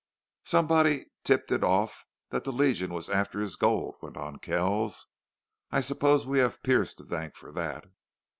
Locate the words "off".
1.63-2.05